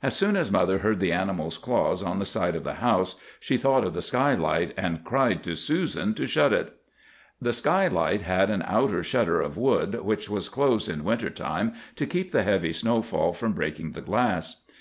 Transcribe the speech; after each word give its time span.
"As 0.00 0.14
soon 0.14 0.36
as 0.36 0.48
mother 0.48 0.78
heard 0.78 1.00
the 1.00 1.10
animal's 1.10 1.58
claws 1.58 2.00
on 2.00 2.20
the 2.20 2.24
side 2.24 2.54
of 2.54 2.62
the 2.62 2.74
house, 2.74 3.16
she 3.40 3.56
thought 3.58 3.82
of 3.82 3.94
the 3.94 4.00
skylight, 4.00 4.72
and 4.76 5.02
cried 5.02 5.42
to 5.42 5.56
Susan 5.56 6.14
to 6.14 6.24
shut 6.24 6.52
it. 6.52 6.72
"The 7.42 7.52
skylight 7.52 8.22
had 8.22 8.48
an 8.48 8.62
outer 8.64 9.02
shutter 9.02 9.40
of 9.40 9.56
wood, 9.58 10.02
which 10.04 10.30
was 10.30 10.48
closed 10.48 10.88
in 10.88 11.02
winter 11.02 11.30
time 11.30 11.72
to 11.96 12.06
keep 12.06 12.30
the 12.30 12.44
heavy 12.44 12.72
snowfall 12.72 13.32
from 13.32 13.54
breaking 13.54 13.90
the 13.90 14.02
glass. 14.02 14.62